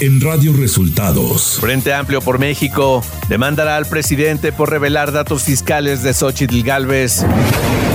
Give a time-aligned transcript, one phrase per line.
[0.00, 1.58] en Radio Resultados.
[1.60, 7.24] Frente Amplio por México demandará al presidente por revelar datos fiscales de Xochitl Galvez.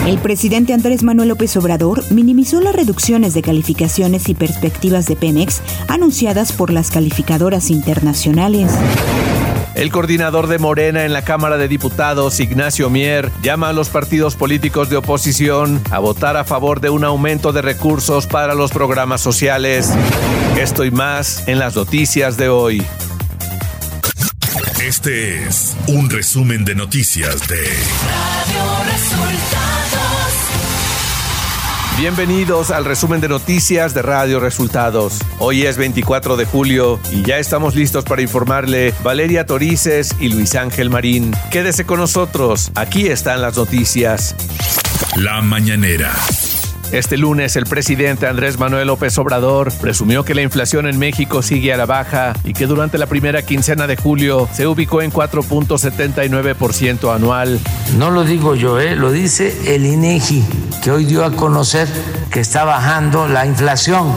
[0.05, 5.61] El presidente Andrés Manuel López Obrador minimizó las reducciones de calificaciones y perspectivas de Pemex
[5.87, 8.71] anunciadas por las calificadoras internacionales.
[9.75, 14.35] El coordinador de Morena en la Cámara de Diputados, Ignacio Mier, llama a los partidos
[14.35, 19.19] políticos de oposición a votar a favor de un aumento de recursos para los programas
[19.19, 19.91] sociales.
[20.57, 22.85] Esto y más en las noticias de hoy.
[24.81, 29.24] Este es un resumen de noticias de Radio Resultados.
[31.97, 35.21] Bienvenidos al resumen de noticias de Radio Resultados.
[35.39, 40.55] Hoy es 24 de julio y ya estamos listos para informarle Valeria Torices y Luis
[40.55, 41.33] Ángel Marín.
[41.51, 44.35] Quédese con nosotros, aquí están las noticias.
[45.15, 46.11] La mañanera.
[46.95, 51.73] Este lunes el presidente Andrés Manuel López Obrador presumió que la inflación en México sigue
[51.73, 57.13] a la baja y que durante la primera quincena de julio se ubicó en 4.79%
[57.13, 57.59] anual.
[57.97, 58.95] No lo digo yo, ¿eh?
[58.95, 60.41] lo dice el INEGI,
[60.81, 61.89] que hoy dio a conocer
[62.31, 64.13] que está bajando la inflación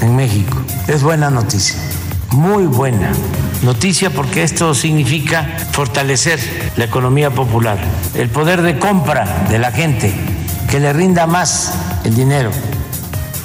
[0.00, 0.58] en México.
[0.88, 1.76] Es buena noticia,
[2.32, 3.12] muy buena
[3.62, 6.40] noticia porque esto significa fortalecer
[6.76, 7.78] la economía popular,
[8.16, 10.31] el poder de compra de la gente,
[10.72, 12.50] que le rinda más el dinero,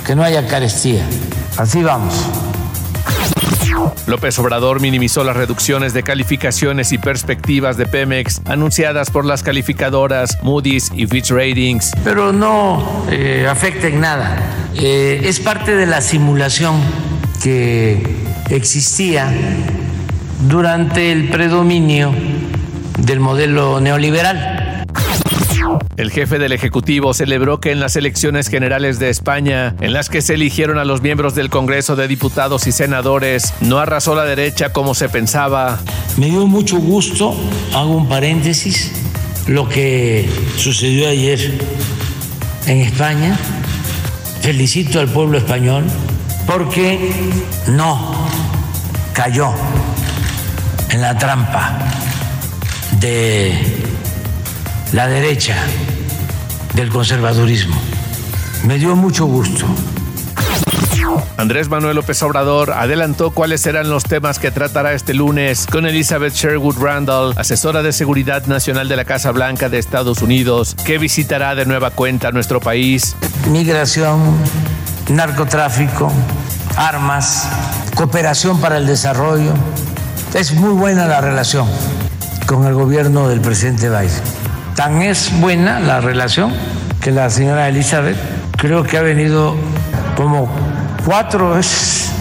[0.06, 1.06] que no haya carestía.
[1.58, 2.14] Así vamos.
[4.06, 10.42] López Obrador minimizó las reducciones de calificaciones y perspectivas de Pemex anunciadas por las calificadoras
[10.42, 11.92] Moody's y Fitch Ratings.
[12.02, 14.38] Pero no eh, afecta en nada.
[14.75, 16.80] Eh, es parte de la simulación
[17.44, 18.08] que
[18.50, 19.30] existía
[20.47, 22.14] durante el predominio
[23.00, 24.56] del modelo neoliberal
[25.98, 30.22] el jefe del Ejecutivo celebró que en las elecciones generales de España, en las que
[30.22, 34.72] se eligieron a los miembros del Congreso de Diputados y Senadores, no arrasó la derecha
[34.72, 35.80] como se pensaba.
[36.18, 37.36] Me dio mucho gusto,
[37.74, 38.91] hago un paréntesis,
[39.47, 41.40] lo que sucedió ayer
[42.68, 43.36] en España.
[44.41, 45.84] Felicito al pueblo español
[46.46, 47.12] porque
[47.69, 48.30] no
[49.13, 49.50] cayó
[50.91, 51.80] en la trampa
[53.00, 53.76] de
[54.94, 55.56] la derecha
[56.74, 57.75] del conservadurismo.
[58.64, 59.66] Me dio mucho gusto.
[61.38, 66.34] Andrés Manuel López Obrador adelantó cuáles serán los temas que tratará este lunes con Elizabeth
[66.34, 71.54] Sherwood Randall, asesora de Seguridad Nacional de la Casa Blanca de Estados Unidos, que visitará
[71.56, 73.16] de nueva cuenta nuestro país.
[73.50, 74.19] Migración,
[75.09, 76.12] narcotráfico,
[76.75, 77.48] armas,
[77.96, 79.54] cooperación para el desarrollo.
[80.34, 81.68] Es muy buena la relación
[82.46, 84.47] con el gobierno del presidente Biden.
[84.77, 86.53] Tan es buena la relación
[87.01, 88.15] que la señora Elizabeth
[88.57, 89.55] creo que ha venido
[90.15, 90.47] como
[91.03, 92.11] cuatro veces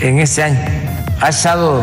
[0.00, 0.60] en este año.
[1.20, 1.82] Ha estado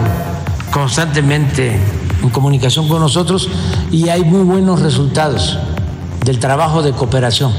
[0.72, 1.79] constantemente
[2.23, 3.47] en comunicación con nosotros
[3.91, 5.59] y hay muy buenos resultados
[6.25, 7.53] del trabajo de cooperación.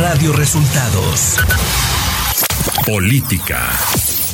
[0.00, 1.36] Radio Resultados.
[2.84, 3.60] Política.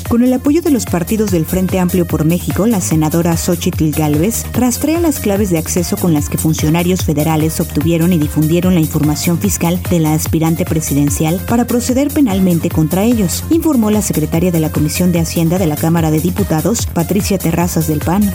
[0.09, 4.44] Con el apoyo de los partidos del Frente Amplio por México, la senadora Xochitl Galvez
[4.53, 9.38] rastrea las claves de acceso con las que funcionarios federales obtuvieron y difundieron la información
[9.38, 14.70] fiscal de la aspirante presidencial para proceder penalmente contra ellos, informó la secretaria de la
[14.70, 18.31] Comisión de Hacienda de la Cámara de Diputados, Patricia Terrazas del PAN.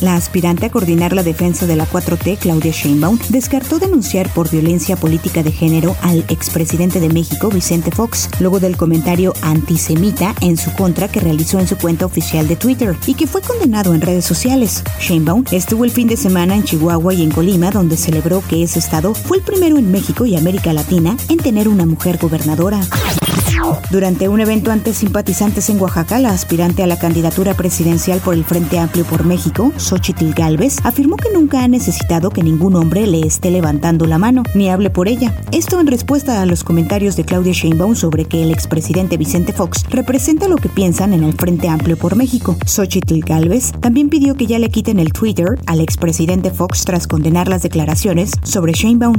[0.00, 4.96] La aspirante a coordinar la defensa de la 4T, Claudia Sheinbaum, descartó denunciar por violencia
[4.96, 10.72] política de género al expresidente de México, Vicente Fox, luego del comentario antisemita en su
[10.74, 14.24] contra que realizó en su cuenta oficial de Twitter y que fue condenado en redes
[14.24, 14.82] sociales.
[15.00, 18.78] Sheinbaum estuvo el fin de semana en Chihuahua y en Colima, donde celebró que ese
[18.78, 22.80] estado fue el primero en México y América Latina en tener una mujer gobernadora.
[23.90, 28.44] Durante un evento ante simpatizantes en Oaxaca, la aspirante a la candidatura presidencial por el
[28.44, 33.20] Frente Amplio por México, Xochitl Galvez, afirmó que nunca ha necesitado que ningún hombre le
[33.20, 35.34] esté levantando la mano ni hable por ella.
[35.52, 39.84] Esto en respuesta a los comentarios de Claudia Sheinbaum sobre que el expresidente Vicente Fox
[39.88, 42.56] representa lo que piensan en el Frente Amplio por México.
[42.66, 47.48] Xochitl Galvez también pidió que ya le quiten el Twitter al expresidente Fox tras condenar
[47.48, 49.16] las declaraciones sobre Sheinbaum.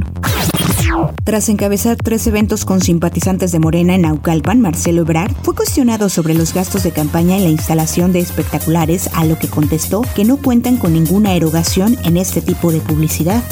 [1.24, 6.34] Tras encabezar tres eventos con simpatizantes de Morena en Naucalpan, Marcelo Ebrard fue cuestionado sobre
[6.34, 10.38] los gastos de campaña en la instalación de espectaculares, a lo que contestó que no
[10.38, 13.44] cuentan con ninguna erogación en este tipo de publicidad.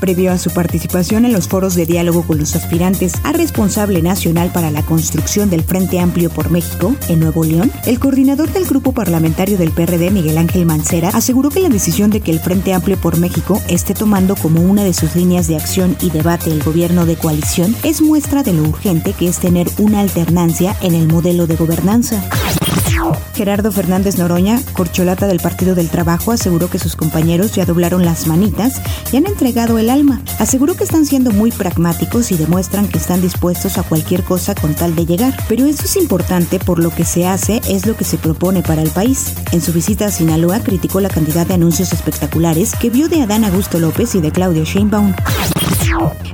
[0.00, 4.50] Previo a su participación en los foros de diálogo con los aspirantes a responsable nacional
[4.52, 8.92] para la construcción del Frente Amplio por México en Nuevo León, el coordinador del grupo
[8.92, 12.96] parlamentario del PRD, Miguel Ángel Mancera, aseguró que la decisión de que el Frente Amplio
[12.96, 17.06] por México esté tomando como una de sus líneas de acción y debate el gobierno
[17.06, 21.46] de coalición es muestra de lo urgente que es tener una alternancia en el modelo
[21.46, 22.22] de gobernanza.
[23.34, 28.26] Gerardo Fernández Noroña, corcholata del Partido del Trabajo, aseguró que sus compañeros ya doblaron las
[28.26, 30.22] manitas y han entregado el alma.
[30.38, 34.74] Aseguró que están siendo muy pragmáticos y demuestran que están dispuestos a cualquier cosa con
[34.74, 35.34] tal de llegar.
[35.48, 38.82] Pero eso es importante por lo que se hace es lo que se propone para
[38.82, 39.34] el país.
[39.52, 43.44] En su visita a Sinaloa criticó la cantidad de anuncios espectaculares que vio de Adán
[43.44, 45.14] Augusto López y de Claudia Sheinbaum.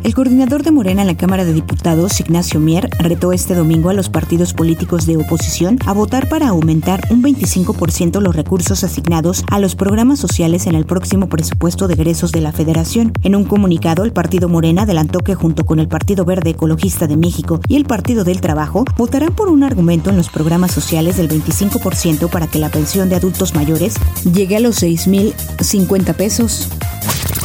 [0.04, 3.92] El coordinador de Morena en la Cámara de Diputados, Ignacio Mier, retó este domingo a
[3.92, 9.58] los partidos políticos de oposición a votar para aumentar un 25% los recursos asignados a
[9.58, 13.12] los programas sociales en el próximo presupuesto de egresos de la Federación.
[13.22, 17.16] En un comunicado, el Partido Morena adelantó que junto con el Partido Verde Ecologista de
[17.16, 21.28] México y el Partido del Trabajo votarán por un argumento en los programas sociales del
[21.28, 23.94] 25% para que la pensión de adultos mayores
[24.32, 26.68] llegue a los 6.050 pesos.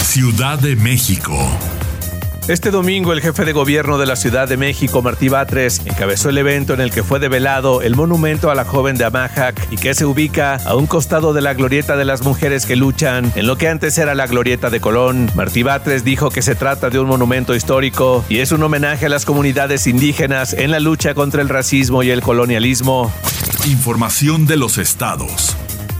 [0.01, 1.33] Ciudad de México.
[2.49, 6.37] Este domingo el jefe de gobierno de la Ciudad de México, Martí Batres, encabezó el
[6.37, 9.93] evento en el que fue develado el monumento a la joven de Amajac y que
[9.93, 13.55] se ubica a un costado de la glorieta de las mujeres que luchan en lo
[13.55, 15.31] que antes era la glorieta de Colón.
[15.35, 19.09] Martí Batres dijo que se trata de un monumento histórico y es un homenaje a
[19.09, 23.09] las comunidades indígenas en la lucha contra el racismo y el colonialismo.
[23.67, 25.55] Información de los estados.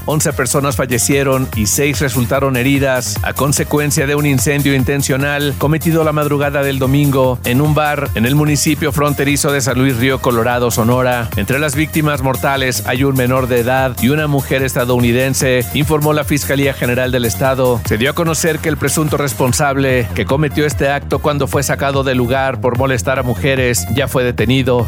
[0.05, 6.11] 11 personas fallecieron y 6 resultaron heridas a consecuencia de un incendio intencional cometido la
[6.11, 10.71] madrugada del domingo en un bar en el municipio fronterizo de San Luis Río Colorado,
[10.71, 11.29] Sonora.
[11.35, 16.23] Entre las víctimas mortales hay un menor de edad y una mujer estadounidense, informó la
[16.23, 17.81] Fiscalía General del Estado.
[17.85, 22.03] Se dio a conocer que el presunto responsable que cometió este acto cuando fue sacado
[22.03, 24.87] del lugar por molestar a mujeres ya fue detenido.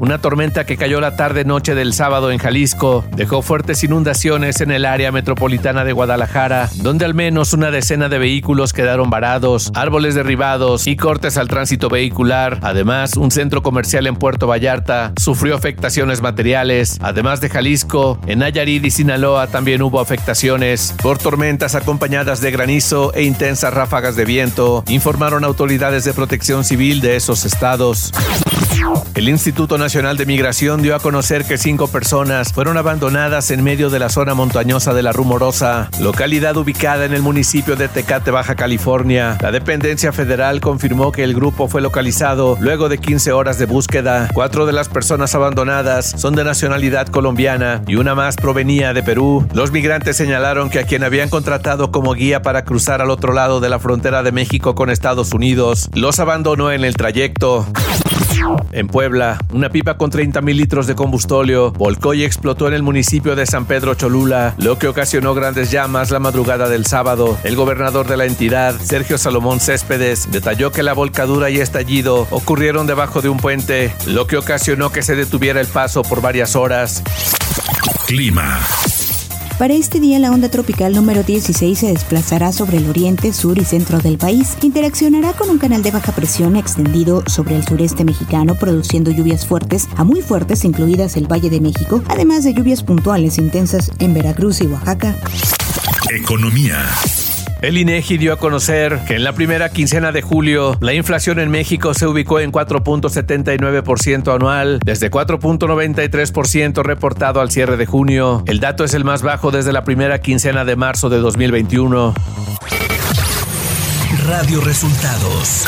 [0.00, 4.84] Una tormenta que cayó la tarde-noche del sábado en Jalisco dejó fuertes inundaciones en el
[4.84, 10.86] área metropolitana de Guadalajara, donde al menos una decena de vehículos quedaron varados, árboles derribados
[10.86, 12.58] y cortes al tránsito vehicular.
[12.62, 16.98] Además, un centro comercial en Puerto Vallarta sufrió afectaciones materiales.
[17.00, 23.12] Además de Jalisco, en Nayarit y Sinaloa también hubo afectaciones por tormentas acompañadas de granizo
[23.14, 28.12] e intensas ráfagas de viento, informaron autoridades de protección civil de esos estados.
[29.14, 33.90] El Instituto Nacional de Migración dio a conocer que cinco personas fueron abandonadas en medio
[33.90, 38.54] de la zona montañosa de la Rumorosa, localidad ubicada en el municipio de Tecate, Baja
[38.54, 39.36] California.
[39.42, 44.28] La dependencia federal confirmó que el grupo fue localizado luego de 15 horas de búsqueda.
[44.32, 49.46] Cuatro de las personas abandonadas son de nacionalidad colombiana y una más provenía de Perú.
[49.52, 53.60] Los migrantes señalaron que a quien habían contratado como guía para cruzar al otro lado
[53.60, 57.66] de la frontera de México con Estados Unidos los abandonó en el trayecto.
[58.72, 62.82] En Puebla, una pipa con 30 mil litros de combustóleo volcó y explotó en el
[62.82, 67.38] municipio de San Pedro Cholula, lo que ocasionó grandes llamas la madrugada del sábado.
[67.44, 72.86] El gobernador de la entidad, Sergio Salomón Céspedes, detalló que la volcadura y estallido ocurrieron
[72.86, 77.02] debajo de un puente, lo que ocasionó que se detuviera el paso por varias horas.
[78.06, 78.60] Clima.
[79.58, 83.64] Para este día, la onda tropical número 16 se desplazará sobre el oriente, sur y
[83.64, 84.56] centro del país.
[84.62, 89.88] Interaccionará con un canal de baja presión extendido sobre el sureste mexicano, produciendo lluvias fuertes
[89.96, 94.60] a muy fuertes, incluidas el Valle de México, además de lluvias puntuales intensas en Veracruz
[94.60, 95.16] y Oaxaca.
[96.16, 96.78] Economía.
[97.60, 101.50] El INEGI dio a conocer que en la primera quincena de julio la inflación en
[101.50, 108.44] México se ubicó en 4.79% anual, desde 4.93% reportado al cierre de junio.
[108.46, 112.14] El dato es el más bajo desde la primera quincena de marzo de 2021.
[114.26, 115.66] Radio Resultados.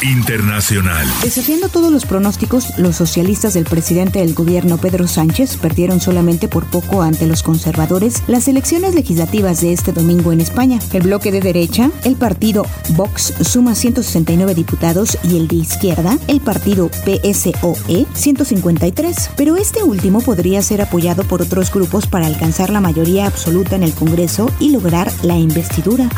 [0.00, 1.06] Internacional.
[1.22, 6.66] Desafiando todos los pronósticos, los socialistas del presidente del gobierno Pedro Sánchez perdieron solamente por
[6.66, 10.78] poco ante los conservadores las elecciones legislativas de este domingo en España.
[10.92, 16.40] El bloque de derecha, el partido Vox, suma 169 diputados y el de izquierda, el
[16.40, 19.30] partido PSOE, 153.
[19.36, 23.82] Pero este último podría ser apoyado por otros grupos para alcanzar la mayoría absoluta en
[23.82, 26.08] el Congreso y lograr la investidura.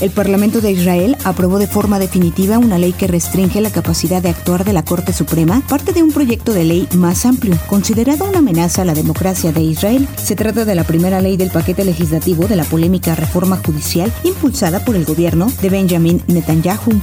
[0.00, 4.28] El Parlamento de Israel aprobó de forma definitiva una ley que restringe la capacidad de
[4.28, 8.38] actuar de la Corte Suprema, parte de un proyecto de ley más amplio, considerado una
[8.38, 10.06] amenaza a la democracia de Israel.
[10.16, 14.84] Se trata de la primera ley del paquete legislativo de la polémica reforma judicial impulsada
[14.84, 17.00] por el gobierno de Benjamin Netanyahu.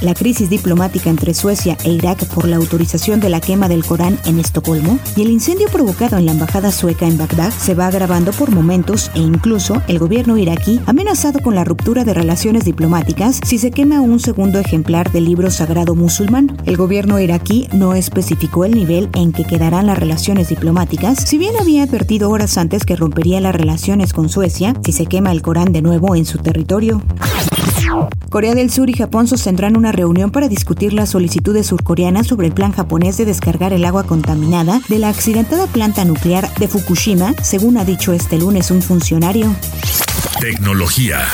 [0.00, 4.18] La crisis diplomática entre Suecia e Irak por la autorización de la quema del Corán
[4.24, 8.32] en Estocolmo y el incendio provocado en la embajada sueca en Bagdad se va agravando
[8.32, 13.56] por momentos e incluso el gobierno iraquí amenazado con la ruptura de relaciones diplomáticas si
[13.56, 16.54] se quema un segundo ejemplar del libro sagrado musulmán.
[16.66, 21.54] El gobierno iraquí no especificó el nivel en que quedarán las relaciones diplomáticas, si bien
[21.58, 25.72] había advertido horas antes que rompería las relaciones con Suecia si se quema el Corán
[25.72, 27.00] de nuevo en su territorio.
[28.28, 32.52] Corea del Sur y Japón sostendrán una reunión para discutir las solicitudes surcoreanas sobre el
[32.52, 37.78] plan japonés de descargar el agua contaminada de la accidentada planta nuclear de Fukushima, según
[37.78, 39.56] ha dicho este lunes un funcionario.
[40.40, 41.26] Tecnología.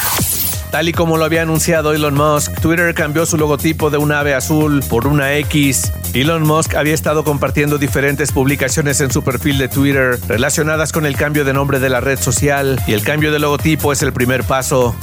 [0.70, 4.34] Tal y como lo había anunciado Elon Musk, Twitter cambió su logotipo de un ave
[4.34, 5.92] azul por una X.
[6.14, 11.16] Elon Musk había estado compartiendo diferentes publicaciones en su perfil de Twitter relacionadas con el
[11.16, 14.42] cambio de nombre de la red social y el cambio de logotipo es el primer
[14.42, 14.96] paso.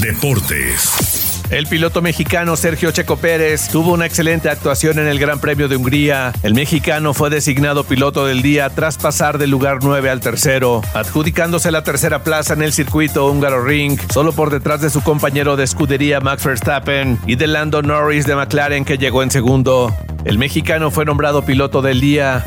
[0.00, 1.11] Deportes.
[1.52, 5.76] El piloto mexicano Sergio Checo Pérez tuvo una excelente actuación en el Gran Premio de
[5.76, 6.32] Hungría.
[6.42, 11.70] El mexicano fue designado piloto del día tras pasar del lugar 9 al tercero, adjudicándose
[11.70, 15.64] la tercera plaza en el circuito húngaro Ring, solo por detrás de su compañero de
[15.64, 19.94] escudería Max Verstappen y de Lando Norris de McLaren que llegó en segundo.
[20.24, 22.46] El mexicano fue nombrado piloto del día.